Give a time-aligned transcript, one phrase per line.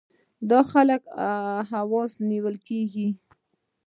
[0.49, 1.01] دا خلک
[1.67, 3.07] خواص نومول کېږي.